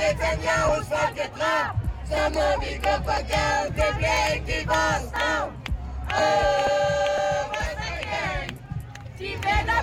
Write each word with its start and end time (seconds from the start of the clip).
Netanyahus 0.00 0.86
folkedrab, 0.94 1.72
så 2.10 2.20
må 2.36 2.46
vi 2.62 2.72
gå 2.86 2.94
på 3.08 3.16
gaden, 3.32 3.68
det 3.78 3.90
bliver 3.96 4.22
ikke 4.34 4.52
i 4.62 4.64
vores 4.66 5.06
navn. 5.20 5.52
Åh, 6.20 7.42
vores 7.54 8.48
de 9.18 9.28
vender 9.46 9.80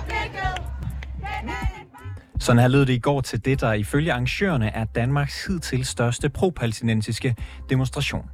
Sådan 2.40 2.60
her 2.60 2.68
lød 2.68 2.86
det 2.86 2.92
i 2.92 2.98
går 2.98 3.20
til 3.20 3.44
det, 3.44 3.60
der 3.60 3.72
ifølge 3.72 4.12
arrangørerne 4.12 4.70
er 4.74 4.84
Danmarks 4.84 5.46
hidtil 5.46 5.84
største 5.84 6.28
pro-palæstinensiske 6.28 7.36
demonstration. 7.70 8.30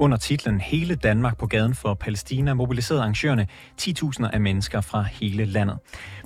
Under 0.00 0.16
titlen 0.16 0.60
Hele 0.60 0.94
Danmark 0.94 1.38
på 1.38 1.46
gaden 1.46 1.74
for 1.74 1.94
Palæstina 1.94 2.54
mobiliserede 2.54 3.02
arrangørerne 3.02 3.46
10.000 3.80 4.30
af 4.32 4.40
mennesker 4.40 4.80
fra 4.80 5.02
hele 5.02 5.44
landet. 5.44 5.78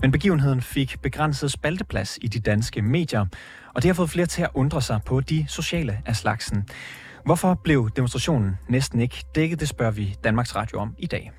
Men 0.02 0.12
begivenheden 0.12 0.62
fik 0.62 1.02
begrænset 1.02 1.50
spalteplads 1.50 2.18
i 2.22 2.28
de 2.28 2.40
danske 2.40 2.82
medier, 2.82 3.27
og 3.74 3.82
det 3.82 3.88
har 3.88 3.94
fået 3.94 4.10
flere 4.10 4.27
til 4.27 4.42
at 4.42 4.50
undre 4.54 4.82
sig 4.82 5.00
på 5.06 5.20
de 5.20 5.44
sociale 5.48 6.02
af 6.06 6.16
slagsen. 6.16 6.68
Hvorfor 7.24 7.54
blev 7.64 7.90
demonstrationen 7.96 8.58
næsten 8.68 9.00
ikke 9.00 9.24
dækket, 9.34 9.60
det 9.60 9.68
spørger 9.68 9.92
vi 9.92 10.16
Danmarks 10.24 10.56
Radio 10.56 10.78
om 10.78 10.94
i 10.98 11.06
dag. 11.06 11.32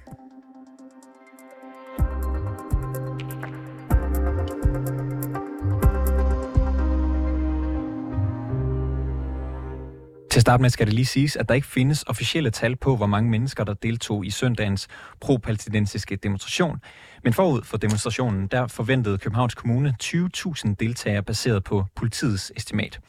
Starte 10.44 10.62
med 10.62 10.70
skal 10.70 10.88
det 10.88 10.94
lige 10.94 11.06
siges, 11.06 11.36
at 11.36 11.50
der 11.50 11.56
ikke 11.56 11.68
findes 11.68 12.04
officielle 12.08 12.50
tal 12.50 12.76
på, 12.76 12.96
hvor 12.96 13.06
mange 13.06 13.30
mennesker, 13.30 13.64
der 13.64 13.74
deltog 13.74 14.26
i 14.26 14.30
søndagens 14.30 14.88
pro-palæstinensiske 15.22 16.16
demonstration. 16.16 16.80
Men 17.24 17.34
forud 17.34 17.62
for 17.64 17.78
demonstrationen, 17.78 18.48
der 18.48 18.68
forventede 18.68 19.18
Københavns 19.18 19.56
Kommune 19.56 19.96
20.000 20.04 20.76
deltagere 20.80 21.24
baseret 21.24 21.64
på 21.64 21.86
politiets 21.96 22.52
estimat. 22.56 23.00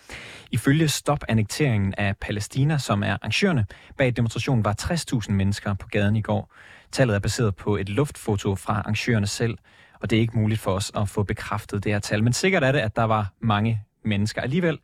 Ifølge 0.51 0.89
Stop-annekteringen 0.89 1.95
af 1.99 2.17
Palæstina, 2.17 2.79
som 2.79 3.03
er 3.03 3.13
arrangørerne 3.13 3.67
bag 3.99 4.17
demonstrationen, 4.17 4.65
var 4.65 4.75
60.000 4.81 5.33
mennesker 5.33 5.75
på 5.75 5.89
gaden 5.89 6.17
i 6.17 6.23
går. 6.23 6.53
Tallet 6.93 7.15
er 7.15 7.21
baseret 7.21 7.57
på 7.57 7.77
et 7.77 7.89
luftfoto 7.89 8.55
fra 8.55 8.73
arrangørerne 8.73 9.27
selv, 9.27 9.59
og 10.01 10.11
det 10.11 10.17
er 10.17 10.21
ikke 10.21 10.39
muligt 10.39 10.61
for 10.61 10.71
os 10.71 10.93
at 10.97 11.09
få 11.09 11.23
bekræftet 11.23 11.85
det 11.85 11.93
her 11.93 11.99
tal. 11.99 12.23
Men 12.25 12.33
sikkert 12.33 12.65
er 12.65 12.73
det, 12.73 12.79
at 12.79 12.97
der 12.97 13.05
var 13.05 13.33
mange 13.41 13.83
mennesker 14.05 14.43
alligevel 14.43 14.79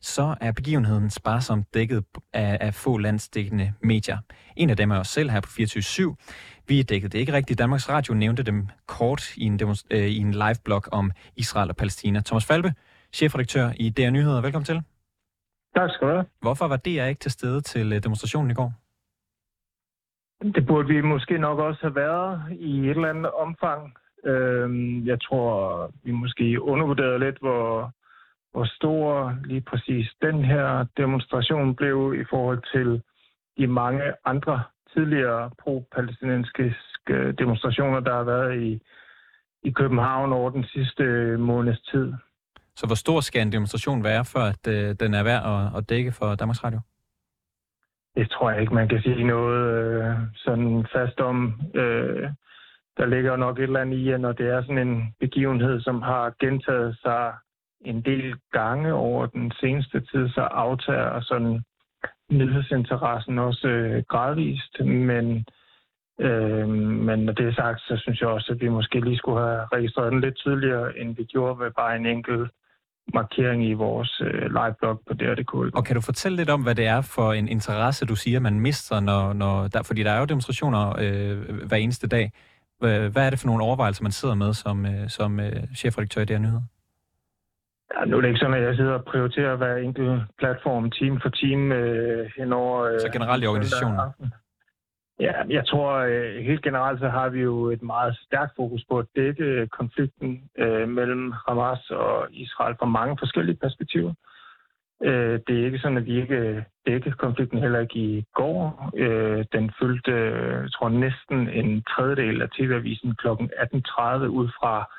så 0.00 0.34
er 0.40 0.52
begivenheden 0.52 1.10
sparsomt 1.10 1.74
dækket 1.74 2.04
af, 2.32 2.58
af 2.60 2.74
få 2.74 2.98
landsdækkende 2.98 3.72
medier. 3.82 4.18
En 4.56 4.70
af 4.70 4.76
dem 4.76 4.90
er 4.90 4.98
os 4.98 5.08
selv 5.08 5.30
her 5.30 5.40
på 5.40 5.48
24 5.48 6.16
Vi 6.68 6.82
dækkede 6.82 7.12
det 7.12 7.18
ikke 7.18 7.32
rigtigt. 7.32 7.58
Danmarks 7.58 7.88
Radio 7.88 8.14
nævnte 8.14 8.42
dem 8.42 8.68
kort 8.86 9.36
i 9.36 9.44
en, 9.44 9.60
demonst- 9.62 9.86
øh, 9.90 10.06
i 10.06 10.18
en 10.18 10.32
live-blog 10.32 10.82
om 10.92 11.10
Israel 11.36 11.70
og 11.70 11.76
Palæstina. 11.76 12.20
Thomas 12.20 12.46
Falbe, 12.46 12.72
chefredaktør 13.12 13.70
i 13.76 13.90
DR 13.90 14.10
Nyheder. 14.10 14.40
Velkommen 14.40 14.64
til. 14.64 14.82
Tak 15.76 15.90
skal 15.90 16.08
du 16.08 16.12
have. 16.12 16.24
Hvorfor 16.40 16.68
var 16.68 16.76
DR 16.76 17.04
ikke 17.04 17.18
til 17.18 17.30
stede 17.30 17.60
til 17.60 17.92
øh, 17.92 18.02
demonstrationen 18.02 18.50
i 18.50 18.54
går? 18.54 18.72
Det 20.54 20.66
burde 20.66 20.88
vi 20.88 21.00
måske 21.00 21.38
nok 21.38 21.58
også 21.58 21.80
have 21.82 21.94
været 21.94 22.42
i 22.52 22.78
et 22.78 22.90
eller 22.90 23.10
andet 23.10 23.32
omfang. 23.32 23.94
Øhm, 24.24 25.06
jeg 25.06 25.20
tror, 25.20 25.90
vi 26.04 26.10
måske 26.12 26.62
undervurderede 26.62 27.18
lidt, 27.18 27.38
hvor, 27.38 27.92
hvor 28.56 28.68
stor 28.78 29.34
lige 29.44 29.60
præcis 29.60 30.06
den 30.22 30.44
her 30.44 30.86
demonstration 30.96 31.74
blev 31.74 32.14
i 32.22 32.24
forhold 32.30 32.62
til 32.74 33.02
de 33.58 33.66
mange 33.66 34.02
andre 34.24 34.62
tidligere 34.92 35.50
pro-palæstinensiske 35.62 37.32
demonstrationer, 37.38 38.00
der 38.00 38.14
har 38.14 38.22
været 38.24 38.62
i, 38.62 38.80
i 39.62 39.70
København 39.70 40.32
over 40.32 40.50
den 40.50 40.64
sidste 40.64 41.04
måneds 41.38 41.80
tid. 41.80 42.12
Så 42.76 42.86
hvor 42.86 42.94
stor 42.94 43.20
skal 43.20 43.42
en 43.42 43.52
demonstration 43.52 44.04
være, 44.04 44.24
før 44.24 44.44
at, 44.54 44.66
øh, 44.68 44.94
den 45.00 45.14
er 45.14 45.22
værd 45.22 45.42
at, 45.52 45.78
at 45.78 45.88
dække 45.90 46.12
for 46.12 46.34
Danmarks 46.34 46.64
Radio? 46.64 46.80
Det 48.16 48.30
tror 48.30 48.50
jeg 48.50 48.60
ikke, 48.60 48.74
man 48.74 48.88
kan 48.88 49.02
sige 49.02 49.24
noget 49.24 49.60
øh, 49.78 50.14
sådan 50.34 50.86
fast 50.94 51.20
om. 51.20 51.60
Øh, 51.74 52.30
der 52.98 53.06
ligger 53.06 53.36
nok 53.36 53.58
et 53.58 53.62
eller 53.62 53.80
andet 53.80 53.96
i, 53.98 54.10
at 54.10 54.20
når 54.20 54.32
det 54.32 54.46
er 54.46 54.62
sådan 54.62 54.88
en 54.88 55.14
begivenhed, 55.20 55.80
som 55.80 56.02
har 56.02 56.34
gentaget 56.40 56.98
sig 57.02 57.32
en 57.84 58.02
del 58.02 58.34
gange 58.52 58.92
over 58.92 59.26
den 59.26 59.52
seneste 59.60 60.00
tid, 60.00 60.28
så 60.28 60.40
aftager 60.40 61.20
sådan 61.20 61.62
nyhedsinteressen 62.30 63.38
også 63.38 63.68
øh, 63.68 64.02
gradvist, 64.08 64.80
men 64.80 65.44
øh, 66.20 66.68
men 66.68 67.18
når 67.18 67.32
det 67.32 67.46
er 67.46 67.54
sagt, 67.54 67.80
så 67.80 67.96
synes 68.02 68.20
jeg 68.20 68.28
også, 68.28 68.52
at 68.52 68.60
vi 68.60 68.68
måske 68.68 69.00
lige 69.00 69.16
skulle 69.16 69.40
have 69.40 69.66
registreret 69.72 70.12
den 70.12 70.20
lidt 70.20 70.36
tydeligere, 70.36 70.98
end 70.98 71.16
vi 71.16 71.24
gjorde 71.24 71.58
ved 71.58 71.70
bare 71.70 71.96
en 71.96 72.06
enkelt 72.06 72.50
markering 73.14 73.64
i 73.64 73.72
vores 73.72 74.20
øh, 74.24 74.42
liveblog 74.42 75.00
på 75.06 75.14
DR.dk. 75.14 75.54
Og 75.76 75.84
kan 75.84 75.94
du 75.94 76.00
fortælle 76.00 76.36
lidt 76.36 76.50
om, 76.50 76.62
hvad 76.62 76.74
det 76.74 76.86
er 76.86 77.00
for 77.00 77.32
en 77.32 77.48
interesse, 77.48 78.06
du 78.06 78.16
siger, 78.16 78.40
man 78.40 78.60
mister, 78.60 79.00
når, 79.00 79.32
når 79.32 79.68
der, 79.68 79.82
fordi 79.82 80.02
der 80.02 80.10
er 80.10 80.18
jo 80.18 80.24
demonstrationer 80.24 80.94
øh, 80.98 81.66
hver 81.66 81.76
eneste 81.76 82.06
dag. 82.06 82.32
Hvad 82.78 83.16
er 83.26 83.30
det 83.30 83.38
for 83.38 83.46
nogle 83.46 83.64
overvejelser, 83.64 84.02
man 84.02 84.12
sidder 84.12 84.34
med 84.34 84.54
som, 84.54 84.86
øh, 84.86 85.08
som 85.08 85.40
øh, 85.40 85.74
chefredaktør 85.76 86.22
i 86.22 86.24
DR 86.24 86.38
Nyheder? 86.38 86.62
Ja, 87.94 88.04
nu 88.04 88.16
er 88.16 88.20
det 88.20 88.28
ikke 88.28 88.40
sådan, 88.40 88.54
at 88.54 88.62
jeg 88.62 88.76
sidder 88.76 88.92
og 88.92 89.04
prioriterer 89.04 89.56
hver 89.56 89.76
enkelt 89.76 90.22
platform 90.38 90.90
team 90.90 91.20
for 91.22 91.28
team 91.28 91.72
øh, 91.72 92.30
henover... 92.36 92.82
Øh, 92.82 93.00
så 93.00 93.10
generelt 93.12 93.44
i 93.44 93.46
organisationen? 93.46 93.98
Ja, 95.20 95.32
jeg 95.48 95.66
tror 95.66 95.92
øh, 95.92 96.44
helt 96.44 96.62
generelt 96.62 97.00
så 97.00 97.08
har 97.08 97.28
vi 97.28 97.40
jo 97.40 97.70
et 97.70 97.82
meget 97.82 98.18
stærkt 98.26 98.52
fokus 98.56 98.84
på 98.90 98.98
at 98.98 99.06
dække 99.16 99.68
konflikten 99.72 100.50
øh, 100.58 100.88
mellem 100.88 101.32
Hamas 101.48 101.90
og 101.90 102.26
Israel 102.30 102.76
fra 102.78 102.86
mange 102.86 103.16
forskellige 103.20 103.56
perspektiver. 103.56 104.12
Øh, 105.02 105.40
det 105.46 105.60
er 105.60 105.64
ikke 105.64 105.78
sådan, 105.78 105.98
at 105.98 106.06
vi 106.06 106.20
ikke 106.20 106.64
dækkede 106.86 107.14
konflikten 107.14 107.58
heller 107.58 107.80
ikke 107.80 107.98
i 107.98 108.24
går. 108.34 108.90
Øh, 108.96 109.44
den 109.52 109.72
fyldte, 109.80 110.12
jeg 110.62 110.72
tror, 110.72 110.88
næsten 110.88 111.48
en 111.48 111.82
tredjedel 111.82 112.42
af 112.42 112.48
TV-avisen 112.50 113.14
kl. 113.14 113.26
18.30 113.28 114.26
ud 114.38 114.48
fra 114.58 114.92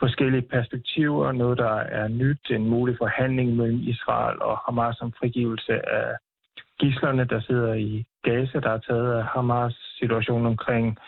forskellige 0.00 0.42
perspektiver. 0.42 1.32
Noget, 1.32 1.58
der 1.58 1.76
er 1.76 2.08
nyt, 2.08 2.50
en 2.50 2.68
mulig 2.68 2.96
forhandling 2.98 3.56
mellem 3.56 3.80
Israel 3.80 4.42
og 4.42 4.58
Hamas 4.58 5.00
om 5.00 5.12
frigivelse 5.12 5.88
af 5.88 6.16
gislerne, 6.80 7.24
der 7.24 7.40
sidder 7.40 7.74
i 7.74 8.04
Gaza, 8.22 8.60
der 8.60 8.70
er 8.70 8.78
taget 8.78 9.12
af 9.18 9.24
Hamas 9.24 9.74
situation 9.98 10.46
omkring 10.46 10.98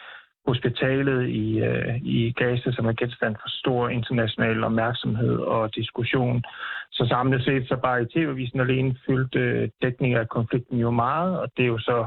hospitalet 0.46 1.28
i, 1.28 1.58
øh, 1.58 1.96
i 2.02 2.32
Gaza, 2.32 2.72
som 2.72 2.86
er 2.86 2.92
genstand 2.92 3.36
for 3.42 3.48
stor 3.48 3.88
international 3.88 4.64
opmærksomhed 4.64 5.36
og 5.38 5.74
diskussion. 5.74 6.44
Så 6.92 7.06
samlet 7.08 7.44
set, 7.44 7.68
så 7.68 7.76
bare 7.76 8.02
i 8.02 8.06
TV-avisen 8.06 8.60
alene 8.60 8.96
fyldte 9.06 9.38
øh, 9.38 9.68
dækning 9.82 10.14
af 10.14 10.28
konflikten 10.28 10.78
jo 10.78 10.90
meget, 10.90 11.40
og 11.40 11.48
det 11.56 11.62
er 11.62 11.68
jo 11.68 11.78
så, 11.78 12.06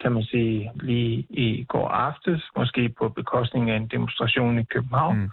kan 0.00 0.12
man 0.12 0.22
sige, 0.22 0.70
lige 0.74 1.26
i 1.30 1.64
går 1.68 1.88
aftes, 1.88 2.42
måske 2.56 2.88
på 2.98 3.08
bekostning 3.08 3.70
af 3.70 3.76
en 3.76 3.86
demonstration 3.86 4.58
i 4.58 4.64
København. 4.64 5.18
Mm 5.18 5.30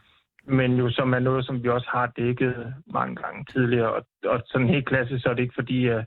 men 0.47 0.77
jo 0.77 0.89
som 0.91 1.13
er 1.13 1.19
noget, 1.19 1.45
som 1.45 1.63
vi 1.63 1.69
også 1.69 1.89
har 1.91 2.07
dækket 2.17 2.73
mange 2.93 3.15
gange 3.15 3.45
tidligere. 3.53 3.93
Og, 3.93 4.05
og 4.25 4.41
sådan 4.45 4.67
helt 4.67 4.87
klassisk, 4.87 5.23
så 5.23 5.29
er 5.29 5.33
det 5.33 5.41
ikke 5.41 5.59
fordi, 5.61 5.87
at 5.87 6.05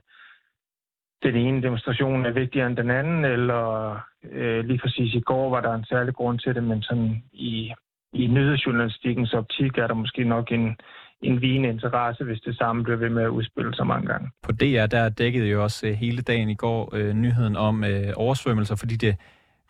den 1.23 1.35
ene 1.35 1.61
demonstration 1.61 2.25
er 2.25 2.31
vigtigere 2.31 2.67
end 2.67 2.77
den 2.77 2.91
anden, 2.91 3.25
eller 3.25 3.93
øh, 4.31 4.65
lige 4.65 4.79
præcis 4.79 5.13
i 5.13 5.19
går 5.19 5.49
var 5.49 5.61
der 5.61 5.73
en 5.73 5.85
særlig 5.85 6.13
grund 6.13 6.39
til 6.39 6.55
det, 6.55 6.63
men 6.63 6.81
sådan 6.81 7.23
i, 7.33 7.73
i 8.13 8.27
nyhedsjournalistikkens 8.27 9.33
optik 9.33 9.77
er 9.77 9.87
der 9.87 9.93
måske 9.93 10.23
nok 10.23 10.51
en, 10.51 10.75
en 11.21 11.41
vigende 11.41 11.69
interesse, 11.69 12.23
hvis 12.23 12.41
det 12.41 12.57
samme 12.57 12.83
bliver 12.83 12.97
ved 12.97 13.09
med 13.09 13.23
at 13.23 13.29
udspille 13.29 13.75
sig 13.75 13.87
mange 13.87 14.07
gange. 14.07 14.29
På 14.43 14.51
DR, 14.51 14.85
der 14.85 15.09
dækkede 15.09 15.47
jo 15.47 15.63
også 15.63 15.87
øh, 15.87 15.93
hele 15.93 16.21
dagen 16.21 16.49
i 16.49 16.55
går 16.55 16.95
øh, 16.95 17.13
nyheden 17.13 17.55
om 17.55 17.83
øh, 17.83 18.13
oversvømmelser, 18.15 18.75
fordi 18.75 18.95
det 18.95 19.15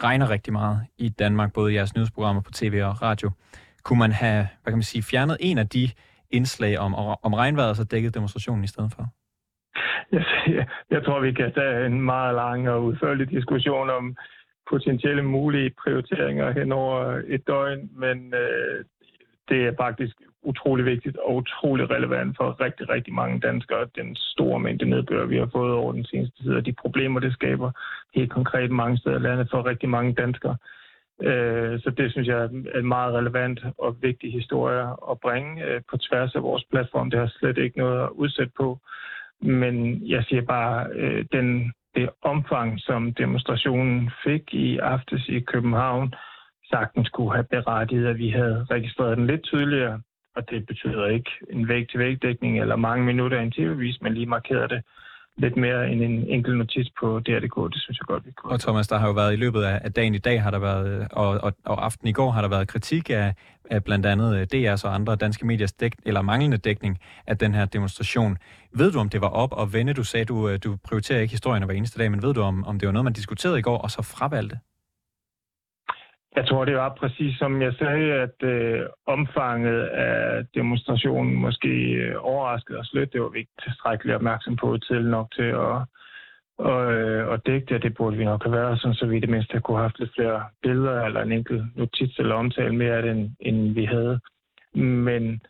regner 0.03 0.29
rigtig 0.29 0.53
meget 0.53 0.79
i 0.97 1.09
Danmark, 1.09 1.53
både 1.53 1.71
i 1.71 1.75
jeres 1.75 1.95
nyhedsprogrammer 1.95 2.41
på 2.41 2.51
tv 2.51 2.81
og 2.83 3.01
radio. 3.01 3.31
Kunne 3.83 3.99
man 3.99 4.11
have, 4.11 4.47
hvad 4.61 4.71
kan 4.71 4.77
man 4.77 4.91
sige, 4.93 5.03
fjernet 5.03 5.37
en 5.39 5.57
af 5.57 5.67
de 5.69 5.89
indslag 6.29 6.79
om, 6.79 6.95
om 7.23 7.33
regnvejret, 7.33 7.77
så 7.77 7.83
dækket 7.83 8.15
demonstrationen 8.15 8.63
i 8.63 8.67
stedet 8.67 8.91
for? 8.95 9.03
Jeg, 10.11 10.25
jeg, 10.47 10.67
jeg 10.89 11.03
tror, 11.05 11.19
vi 11.19 11.31
kan 11.33 11.53
tage 11.53 11.85
en 11.85 12.01
meget 12.01 12.35
lang 12.35 12.69
og 12.69 12.83
udførlig 12.83 13.29
diskussion 13.29 13.89
om 13.89 14.15
potentielle 14.69 15.23
mulige 15.23 15.71
prioriteringer 15.83 16.51
hen 16.51 16.71
over 16.71 17.21
et 17.27 17.47
døgn, 17.47 17.89
men 17.95 18.33
øh, 18.33 18.85
det 19.49 19.67
er 19.67 19.73
faktisk 19.79 20.15
utrolig 20.43 20.85
vigtigt 20.85 21.17
og 21.17 21.35
utrolig 21.35 21.89
relevant 21.89 22.37
for 22.37 22.61
rigtig, 22.61 22.89
rigtig 22.89 23.13
mange 23.13 23.39
danskere. 23.39 23.87
Den 23.95 24.15
store 24.15 24.59
mængde 24.59 24.85
nedbør, 24.89 25.25
vi 25.25 25.37
har 25.37 25.49
fået 25.51 25.73
over 25.73 25.91
den 25.93 26.05
seneste 26.05 26.43
tid, 26.43 26.53
og 26.53 26.65
de 26.65 26.73
problemer, 26.73 27.19
det 27.19 27.33
skaber 27.33 27.71
helt 28.15 28.31
konkret 28.31 28.71
mange 28.71 28.97
steder 28.97 29.19
i 29.19 29.21
landet 29.21 29.47
for 29.51 29.65
rigtig 29.65 29.89
mange 29.89 30.13
danskere. 30.13 30.57
Øh, 31.23 31.79
så 31.79 31.89
det 31.97 32.11
synes 32.11 32.27
jeg 32.27 32.37
er 32.43 32.49
en 32.79 32.87
meget 32.87 33.13
relevant 33.13 33.59
og 33.77 33.97
vigtig 34.01 34.33
historie 34.33 34.83
at 35.11 35.19
bringe 35.19 35.65
øh, 35.65 35.81
på 35.89 35.97
tværs 35.97 36.35
af 36.35 36.43
vores 36.43 36.63
platform. 36.71 37.09
Det 37.09 37.19
har 37.19 37.27
slet 37.27 37.57
ikke 37.57 37.77
noget 37.77 38.03
at 38.03 38.09
udsætte 38.09 38.51
på. 38.57 38.79
Men 39.41 40.07
jeg 40.07 40.23
siger 40.23 40.41
bare, 40.41 40.87
øh, 40.93 41.25
den, 41.31 41.73
det 41.95 42.09
omfang, 42.21 42.79
som 42.79 43.13
demonstrationen 43.13 44.11
fik 44.23 44.53
i 44.53 44.77
aftes 44.77 45.29
i 45.29 45.39
København, 45.39 46.13
sagtens 46.69 47.09
kunne 47.09 47.33
have 47.33 47.47
berettiget, 47.51 48.07
at 48.07 48.17
vi 48.17 48.29
havde 48.29 48.65
registreret 48.71 49.17
den 49.17 49.27
lidt 49.27 49.43
tydeligere. 49.43 50.01
Og 50.35 50.49
det 50.49 50.65
betyder 50.65 51.07
ikke 51.07 51.31
en 51.49 51.67
væg-til-væg-dækning 51.67 52.59
eller 52.61 52.75
mange 52.75 53.05
minutter 53.05 53.39
i 53.39 53.43
en 53.43 53.51
tv-vis, 53.51 54.01
men 54.01 54.13
lige 54.13 54.25
markeret 54.25 54.69
det 54.69 54.81
lidt 55.37 55.57
mere 55.57 55.91
end 55.91 56.01
en 56.01 56.27
enkelt 56.27 56.57
notis 56.57 56.87
på 56.99 57.19
DRDK. 57.19 57.73
Det 57.73 57.81
synes 57.81 57.99
jeg 57.99 58.07
godt, 58.07 58.25
vi 58.25 58.31
kunne. 58.31 58.51
Og 58.51 58.59
Thomas, 58.59 58.87
der 58.87 58.97
har 58.97 59.07
jo 59.07 59.13
været 59.13 59.33
i 59.33 59.35
løbet 59.35 59.63
af 59.63 59.93
dagen 59.93 60.15
i 60.15 60.17
dag, 60.17 60.43
har 60.43 60.51
der 60.51 60.59
været, 60.59 61.07
og, 61.11 61.27
og, 61.27 61.53
og 61.65 61.85
aften 61.85 62.07
i 62.07 62.11
går 62.11 62.31
har 62.31 62.41
der 62.41 62.49
været 62.49 62.67
kritik 62.67 63.09
af, 63.09 63.33
af 63.69 63.83
blandt 63.83 64.05
andet 64.05 64.37
øh, 64.37 64.47
DR's 64.53 64.85
og 64.85 64.95
andre 64.95 65.15
danske 65.15 65.47
mediers 65.47 65.73
dæk, 65.73 65.95
eller 66.05 66.21
manglende 66.21 66.57
dækning 66.57 66.99
af 67.27 67.37
den 67.37 67.53
her 67.53 67.65
demonstration. 67.65 68.37
Ved 68.73 68.91
du, 68.91 68.99
om 68.99 69.09
det 69.09 69.21
var 69.21 69.27
op 69.29 69.53
og 69.53 69.73
vende? 69.73 69.93
Du 69.93 70.03
sagde, 70.03 70.25
du, 70.25 70.49
øh, 70.49 70.59
du 70.63 70.77
prioriterer 70.83 71.19
ikke 71.19 71.31
historien 71.31 71.63
hver 71.63 71.75
eneste 71.75 71.99
dag, 71.99 72.11
men 72.11 72.21
ved 72.21 72.33
du, 72.33 72.41
om, 72.41 72.65
om 72.65 72.79
det 72.79 72.85
var 72.87 72.93
noget, 72.93 73.03
man 73.03 73.13
diskuterede 73.13 73.59
i 73.59 73.61
går, 73.61 73.77
og 73.77 73.91
så 73.91 74.01
fravalgte? 74.01 74.59
Jeg 76.35 76.47
tror, 76.47 76.65
det 76.65 76.75
var 76.75 76.89
præcis 76.89 77.37
som 77.37 77.61
jeg 77.61 77.73
sagde, 77.73 78.13
at 78.13 78.43
øh, 78.43 78.81
omfanget 79.07 79.81
af 79.83 80.45
demonstrationen 80.55 81.35
måske 81.35 81.69
øh, 81.69 82.15
overraskede 82.19 82.79
os 82.79 82.93
lidt. 82.93 83.13
Det 83.13 83.21
var 83.21 83.29
vi 83.29 83.39
ikke 83.39 83.61
tilstrækkeligt 83.63 84.15
opmærksom 84.15 84.55
på 84.55 84.77
til 84.77 85.05
nok 85.05 85.27
til 85.35 85.49
at, 85.67 85.77
og, 86.57 86.93
øh, 86.93 87.27
og 87.27 87.45
dække 87.45 87.73
det. 87.73 87.83
Det 87.83 87.93
burde 87.95 88.17
vi 88.17 88.25
nok 88.25 88.43
have 88.43 88.51
været, 88.51 88.81
sådan, 88.81 88.95
så 88.95 89.05
vi 89.05 89.17
i 89.17 89.19
det 89.19 89.29
mindste 89.29 89.59
kunne 89.59 89.77
have 89.77 89.89
haft 89.89 89.99
lidt 89.99 90.15
flere 90.15 90.43
billeder 90.63 91.05
eller 91.05 91.21
en 91.21 91.31
enkelt 91.31 91.77
notits 91.77 92.19
eller 92.19 92.35
omtale 92.35 92.75
mere 92.75 92.95
af 92.95 93.01
det, 93.01 93.11
end, 93.11 93.29
end 93.39 93.73
vi 93.73 93.85
havde. 93.85 94.19
Men 94.73 95.41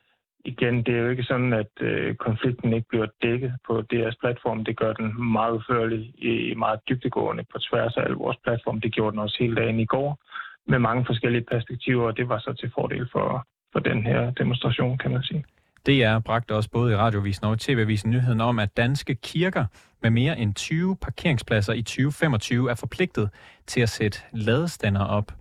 igen, 0.45 0.83
det 0.83 0.95
er 0.95 1.00
jo 1.00 1.10
ikke 1.10 1.24
sådan, 1.24 1.54
at 1.54 1.72
øh, 1.81 2.16
konflikten 2.16 2.74
ikke 2.74 2.88
bliver 2.89 3.07
dækket 3.22 3.54
på 3.68 3.81
deres 3.81 4.16
platform. 4.19 4.66
Det 4.66 4.78
gør 4.78 4.94
den 4.94 5.31
meget 5.31 5.51
udførlig 5.51 6.13
i 6.18 6.54
meget 6.54 6.80
dybtegående 6.89 7.44
på 7.51 7.57
tværs 7.60 7.98
af 7.98 8.04
alle 8.04 8.16
vores 8.16 8.38
platform. 8.44 8.81
Det 8.81 8.94
gjorde 8.94 9.12
den 9.12 9.19
også 9.19 9.38
hele 9.39 9.56
dagen 9.56 9.80
i 9.80 9.86
går 9.86 10.19
med 10.68 10.80
mange 10.80 11.06
forskellige 11.06 11.46
perspektiver, 11.52 12.08
og 12.08 12.18
det 12.18 12.30
var 12.30 12.40
så 12.40 12.54
til 12.54 12.72
fordel 12.75 13.10
for, 13.12 13.48
for 13.74 13.80
den 13.80 14.04
her 14.04 14.31
demonstration, 14.31 14.98
kan 14.98 15.12
man 15.12 15.24
sige. 15.24 15.46
DR 15.86 16.19
bragte 16.19 16.56
også 16.56 16.69
både 16.69 16.92
i 16.92 16.96
radiovisen 16.96 17.46
og 17.46 17.54
i 17.54 17.58
tv-avisen 17.58 18.10
nyheden 18.10 18.42
om, 18.42 18.60
at 18.60 18.78
danske 18.78 19.16
kirker 19.16 19.66
med 20.02 20.10
mere 20.10 20.40
end 20.40 20.54
20 20.54 20.96
parkeringspladser 20.96 21.74
i 21.74 21.81
2025 21.81 22.72
er 22.72 22.75
forpligtet 22.75 23.30
til 23.68 23.81
at 23.81 23.90
sætte 23.90 24.19
ladestander 24.34 25.06
op. 25.06 25.31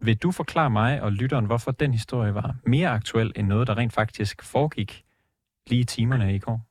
Vil 0.00 0.16
du 0.16 0.30
forklare 0.30 0.70
mig 0.70 1.02
og 1.02 1.12
lytteren, 1.12 1.46
hvorfor 1.46 1.70
den 1.70 1.92
historie 1.92 2.34
var 2.34 2.54
mere 2.66 2.88
aktuel 2.88 3.32
end 3.36 3.46
noget, 3.46 3.66
der 3.66 3.76
rent 3.76 3.92
faktisk 3.92 4.42
foregik 4.42 5.04
lige 5.66 5.80
i 5.80 5.84
timerne 5.84 6.34
i 6.34 6.38
går? 6.38 6.65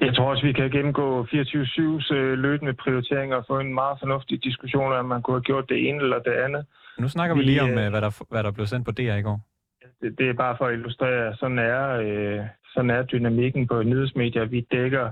Jeg 0.00 0.14
tror 0.14 0.30
også, 0.30 0.46
vi 0.46 0.52
kan 0.52 0.70
gennemgå 0.70 1.22
24-7's 1.22 2.14
øh, 2.14 2.38
løbende 2.38 2.72
prioriteringer 2.72 3.36
og 3.36 3.44
få 3.48 3.58
en 3.58 3.74
meget 3.74 3.98
fornuftig 3.98 4.44
diskussion 4.44 4.92
om, 4.92 5.04
man 5.04 5.22
kunne 5.22 5.36
have 5.36 5.42
gjort 5.50 5.68
det 5.68 5.88
ene 5.88 6.02
eller 6.02 6.18
det 6.18 6.32
andet. 6.32 6.66
Nu 6.98 7.08
snakker 7.08 7.34
vi, 7.34 7.40
vi 7.40 7.46
lige 7.46 7.62
om, 7.62 7.70
øh, 7.70 7.84
øh, 7.84 7.90
hvad 7.90 8.00
der, 8.00 8.22
hvad 8.30 8.42
der 8.42 8.50
blev 8.50 8.66
sendt 8.66 8.86
på 8.86 8.92
DR 8.92 9.16
i 9.16 9.22
går. 9.22 9.40
Det, 10.02 10.18
det 10.18 10.28
er 10.28 10.32
bare 10.32 10.56
for 10.58 10.66
at 10.66 10.74
illustrere, 10.74 11.36
sådan 11.36 11.58
er, 11.58 11.88
øh, 11.88 12.40
sådan 12.74 12.90
er 12.90 13.02
dynamikken 13.02 13.66
på 13.66 13.82
nyhedsmedier. 13.82 14.44
Vi 14.44 14.60
dækker 14.72 15.10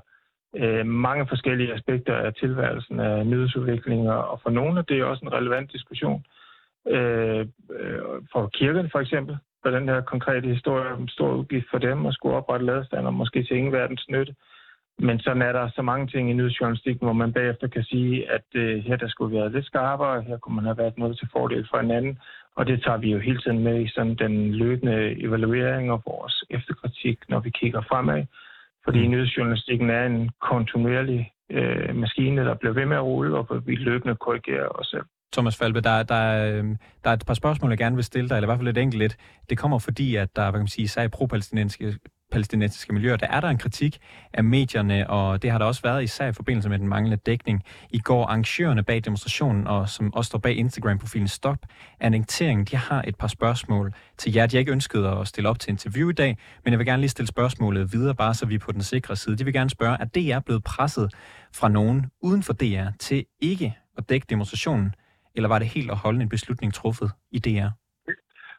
øh, 0.56 0.86
mange 0.86 1.26
forskellige 1.28 1.74
aspekter 1.74 2.16
af 2.16 2.34
tilværelsen 2.34 3.00
af 3.00 3.26
nyhedsudvikling, 3.26 4.10
og 4.10 4.40
for 4.42 4.50
nogle 4.50 4.78
af 4.78 4.84
det 4.84 4.98
er 4.98 5.04
også 5.04 5.24
en 5.24 5.32
relevant 5.32 5.72
diskussion. 5.72 6.24
Øh, 6.88 7.46
for 8.32 8.46
kirken 8.46 8.90
for 8.92 9.00
eksempel, 9.00 9.36
for 9.62 9.70
den 9.70 9.88
her 9.88 10.00
konkrete 10.00 10.48
historie, 10.48 10.96
en 10.98 11.08
stor 11.08 11.32
udgift 11.34 11.66
for 11.70 11.78
dem 11.78 12.06
at 12.06 12.14
skulle 12.14 12.36
oprette 12.36 12.66
ladestander, 12.66 13.10
måske 13.10 13.42
til 13.42 13.56
ingen 13.56 13.72
verdens 13.72 14.08
nytte. 14.08 14.34
Men 14.98 15.20
sådan 15.20 15.42
er 15.42 15.52
der 15.52 15.70
så 15.74 15.82
mange 15.82 16.06
ting 16.06 16.30
i 16.30 16.32
nyhedsjournalistikken, 16.32 17.06
hvor 17.06 17.12
man 17.12 17.32
bagefter 17.32 17.68
kan 17.68 17.84
sige, 17.84 18.30
at 18.30 18.46
øh, 18.54 18.84
her 18.84 18.96
der 18.96 19.08
skulle 19.08 19.36
være 19.36 19.52
lidt 19.52 19.66
skarpere, 19.66 20.22
her 20.22 20.38
kunne 20.38 20.56
man 20.56 20.64
have 20.64 20.78
været 20.78 20.98
noget 20.98 21.18
til 21.18 21.28
fordel 21.32 21.66
for 21.70 21.78
en 21.78 21.90
anden. 21.90 22.18
Og 22.56 22.66
det 22.66 22.82
tager 22.82 22.98
vi 22.98 23.12
jo 23.12 23.18
hele 23.18 23.38
tiden 23.38 23.58
med 23.58 23.80
i 23.80 23.88
sådan 23.88 24.14
den 24.14 24.52
løbende 24.52 25.24
evaluering 25.24 25.92
og 25.92 26.02
vores 26.06 26.44
efterkritik, 26.50 27.18
når 27.28 27.40
vi 27.40 27.50
kigger 27.50 27.82
fremad. 27.90 28.24
Fordi 28.84 29.06
mm. 29.06 29.10
nyhedsjournalistikken 29.10 29.90
er 29.90 30.06
en 30.06 30.30
kontinuerlig 30.40 31.32
øh, 31.50 31.96
maskine, 31.96 32.44
der 32.44 32.54
bliver 32.54 32.74
ved 32.74 32.86
med 32.86 32.96
at 32.96 33.02
rulle, 33.02 33.36
og 33.36 33.66
vi 33.66 33.74
løbende 33.74 34.14
korrigerer 34.16 34.68
os 34.68 34.86
selv. 34.86 35.04
Thomas 35.32 35.58
Falbe, 35.58 35.80
der, 35.80 36.02
der, 36.02 36.24
øhm, 36.58 36.76
der 37.04 37.10
er 37.10 37.14
et 37.14 37.24
par 37.26 37.34
spørgsmål, 37.34 37.70
jeg 37.70 37.78
gerne 37.78 37.96
vil 37.96 38.04
stille 38.04 38.28
dig, 38.28 38.36
eller 38.36 38.46
i 38.46 38.50
hvert 38.50 38.58
fald 38.58 38.66
lidt 38.66 38.78
enkelt 38.78 39.02
lidt. 39.02 39.16
Det 39.50 39.58
kommer 39.58 39.78
fordi, 39.78 40.16
at 40.16 40.36
der 40.36 40.42
hvad 40.42 40.52
kan 40.52 40.60
man 40.60 40.68
sige, 40.68 40.84
især 40.84 41.08
pro-palæstinensiske 41.08 41.98
palæstinensiske 42.32 42.92
miljøer, 42.92 43.16
der 43.16 43.26
er 43.26 43.40
der 43.40 43.48
en 43.48 43.58
kritik 43.58 43.98
af 44.32 44.44
medierne, 44.44 45.10
og 45.10 45.42
det 45.42 45.50
har 45.50 45.58
der 45.58 45.64
også 45.64 45.82
været 45.82 46.04
især 46.04 46.28
i 46.28 46.32
forbindelse 46.32 46.68
med 46.68 46.78
den 46.78 46.88
manglende 46.88 47.16
dækning. 47.16 47.62
I 47.90 47.98
går 47.98 48.26
arrangørerne 48.26 48.82
bag 48.82 49.04
demonstrationen, 49.04 49.66
og 49.66 49.88
som 49.88 50.14
også 50.14 50.28
står 50.28 50.38
bag 50.38 50.56
Instagram-profilen 50.56 51.28
Stop 51.28 51.58
Annektering, 52.00 52.70
de 52.70 52.76
har 52.76 53.04
et 53.06 53.16
par 53.16 53.28
spørgsmål 53.28 53.92
til 54.18 54.32
jer. 54.32 54.46
De 54.46 54.56
har 54.56 54.58
ikke 54.58 54.72
ønsket 54.72 55.04
at 55.04 55.28
stille 55.28 55.48
op 55.48 55.58
til 55.58 55.70
interview 55.70 56.10
i 56.10 56.12
dag, 56.12 56.38
men 56.64 56.72
jeg 56.72 56.78
vil 56.78 56.86
gerne 56.86 57.00
lige 57.00 57.10
stille 57.10 57.28
spørgsmålet 57.28 57.92
videre, 57.92 58.14
bare 58.14 58.34
så 58.34 58.46
vi 58.46 58.54
er 58.54 58.58
på 58.58 58.72
den 58.72 58.82
sikre 58.82 59.16
side. 59.16 59.36
De 59.36 59.44
vil 59.44 59.54
gerne 59.54 59.70
spørge, 59.70 59.96
er 60.00 60.04
DR 60.04 60.40
blevet 60.40 60.64
presset 60.64 61.14
fra 61.54 61.68
nogen 61.68 62.06
uden 62.22 62.42
for 62.42 62.52
DR 62.52 62.86
til 63.00 63.24
ikke 63.40 63.76
at 63.98 64.08
dække 64.08 64.26
demonstrationen, 64.30 64.94
eller 65.34 65.48
var 65.48 65.58
det 65.58 65.68
helt 65.68 65.90
at 65.90 65.96
holde 65.96 66.22
en 66.22 66.28
beslutning 66.28 66.74
truffet 66.74 67.10
i 67.32 67.38
DR? 67.38 67.85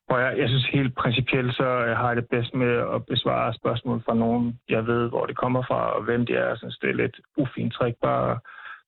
Og 0.09 0.21
jeg, 0.21 0.37
jeg 0.37 0.49
synes 0.49 0.65
helt 0.65 0.95
principielt, 0.95 1.55
så 1.55 1.63
øh, 1.63 1.97
har 1.97 2.07
jeg 2.07 2.15
det 2.15 2.29
bedst 2.29 2.53
med 2.53 2.73
at 2.95 3.05
besvare 3.05 3.53
spørgsmål 3.53 4.01
fra 4.05 4.13
nogen, 4.13 4.59
jeg 4.69 4.87
ved, 4.87 5.09
hvor 5.09 5.25
det 5.25 5.37
kommer 5.37 5.63
fra, 5.67 5.81
og 5.95 6.03
hvem 6.03 6.25
det 6.25 6.37
er. 6.37 6.47
Jeg 6.47 6.57
synes, 6.57 6.77
det 6.77 6.89
er 6.89 6.93
lidt 6.93 7.19
ufint 7.37 7.73
træk 7.73 7.93
bare 8.01 8.39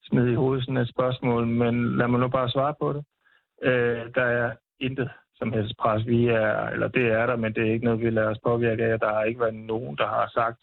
smide 0.03 0.31
i 0.31 0.35
hovedet 0.35 0.65
sådan 0.65 0.77
et 0.77 0.89
spørgsmål, 0.89 1.47
men 1.47 1.97
lad 1.97 2.07
mig 2.07 2.19
nu 2.19 2.27
bare 2.27 2.49
svare 2.49 2.73
på 2.81 2.93
det. 2.93 3.03
Øh, 3.63 4.01
der 4.15 4.23
er 4.23 4.51
intet 4.79 5.09
som 5.35 5.53
helst 5.53 5.77
pres. 5.77 6.07
Vi 6.07 6.27
er, 6.27 6.69
eller 6.73 6.87
det 6.87 7.05
er 7.11 7.25
der, 7.25 7.35
men 7.35 7.53
det 7.53 7.67
er 7.67 7.73
ikke 7.73 7.85
noget, 7.85 8.01
vi 8.01 8.09
lader 8.09 8.29
os 8.29 8.45
påvirke 8.45 8.83
af. 8.85 8.99
Der 8.99 9.13
har 9.13 9.23
ikke 9.23 9.39
været 9.39 9.55
nogen, 9.55 9.97
der 9.97 10.07
har 10.07 10.31
sagt 10.33 10.61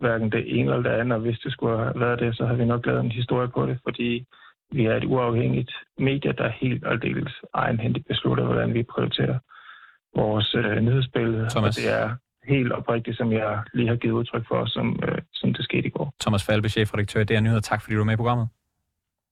hverken 0.00 0.32
det 0.32 0.58
ene 0.58 0.70
eller 0.70 0.90
det 0.90 1.00
andet, 1.00 1.16
og 1.16 1.20
hvis 1.20 1.38
det 1.38 1.52
skulle 1.52 1.78
have 1.78 2.00
været 2.00 2.18
det, 2.18 2.36
så 2.36 2.46
har 2.46 2.54
vi 2.54 2.64
nok 2.64 2.86
lavet 2.86 3.00
en 3.00 3.12
historie 3.12 3.48
på 3.48 3.66
det, 3.66 3.78
fordi 3.82 4.26
vi 4.72 4.84
er 4.84 4.96
et 4.96 5.04
uafhængigt 5.04 5.72
medie, 5.98 6.32
der 6.32 6.48
helt 6.48 6.86
aldeles 6.86 7.32
egenhændigt 7.54 8.06
beslutter, 8.06 8.44
hvordan 8.44 8.74
vi 8.74 8.82
prioriterer 8.82 9.38
vores 10.22 10.54
øh, 10.54 10.76
nyhedsbillede. 10.86 11.48
Thomas. 11.50 11.76
Og 11.76 11.82
det 11.82 11.92
er 12.00 12.06
helt 12.54 12.72
oprigtigt, 12.72 13.16
som 13.16 13.32
jeg 13.32 13.62
lige 13.74 13.88
har 13.88 13.96
givet 13.96 14.14
udtryk 14.14 14.44
for, 14.48 14.66
som, 14.66 15.00
øh, 15.08 15.18
som 15.32 15.54
det 15.54 15.64
skete 15.64 15.86
i 15.86 15.90
går. 15.90 16.14
Thomas 16.20 16.44
Falbe, 16.44 16.68
chefredaktør 16.68 17.20
i 17.20 17.24
DR 17.24 17.40
Nyheder. 17.40 17.60
Tak 17.60 17.82
fordi 17.82 17.94
du 17.94 18.00
var 18.00 18.04
med 18.04 18.14
i 18.14 18.16
programmet. 18.16 18.48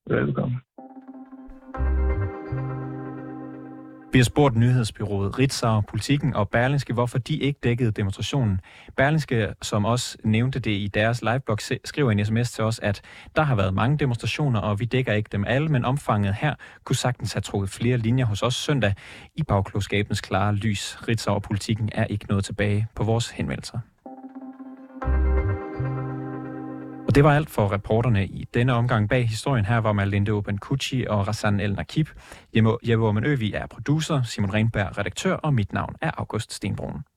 Velkommen. 0.07 0.61
Vi 4.17 4.19
har 4.19 4.25
spurgt 4.25 4.57
nyhedsbyrået 4.57 5.39
Ritzau, 5.39 5.81
Politikken 5.81 6.35
og 6.35 6.49
Berlingske, 6.49 6.93
hvorfor 6.93 7.19
de 7.19 7.37
ikke 7.37 7.61
dækkede 7.63 7.91
demonstrationen. 7.91 8.61
Berlingske, 8.97 9.55
som 9.63 9.85
også 9.85 10.17
nævnte 10.25 10.59
det 10.59 10.71
i 10.71 10.91
deres 10.95 11.23
liveblog, 11.23 11.59
skriver 11.85 12.11
en 12.11 12.25
sms 12.25 12.51
til 12.53 12.65
os, 12.65 12.79
at 12.79 13.03
der 13.37 13.43
har 13.43 13.55
været 13.55 13.75
mange 13.75 13.99
demonstrationer, 13.99 14.61
og 14.61 14.81
vi 14.81 14.85
dækker 14.85 15.13
ikke 15.13 15.29
dem 15.33 15.45
alle, 15.45 15.69
men 15.69 15.85
omfanget 15.85 16.35
her 16.35 16.55
kunne 16.85 16.97
sagtens 16.97 17.33
have 17.33 17.41
trukket 17.41 17.71
flere 17.71 17.97
linjer 17.97 18.25
hos 18.25 18.43
os 18.43 18.55
søndag. 18.55 18.95
I 19.35 19.43
bagklogskabens 19.43 20.21
klare 20.21 20.55
lys. 20.55 21.09
Ritzau 21.09 21.35
og 21.35 21.43
Politikken 21.43 21.89
er 21.93 22.05
ikke 22.05 22.27
noget 22.29 22.45
tilbage 22.45 22.87
på 22.95 23.05
vores 23.05 23.31
henvendelser. 23.31 23.79
Det 27.17 27.25
var 27.25 27.35
alt 27.35 27.51
for 27.51 27.73
reporterne 27.73 28.27
i 28.27 28.49
denne 28.55 28.73
omgang. 28.73 29.09
Bag 29.09 29.29
historien 29.29 29.65
her 29.65 29.79
var 29.79 29.93
Malinde 29.93 30.33
Open 30.33 30.59
Kucci 30.59 31.05
og 31.09 31.29
Rassan 31.29 31.61
El 31.61 31.75
Nakib. 31.75 32.07
Jeppe 32.55 33.05
Ormen 33.05 33.25
Øvi 33.25 33.53
er 33.53 33.67
producer, 33.67 34.23
Simon 34.23 34.55
Renberg 34.55 34.99
redaktør, 34.99 35.35
og 35.35 35.55
mit 35.55 35.73
navn 35.73 35.95
er 36.01 36.11
August 36.19 36.53
Stenbrun. 36.53 37.03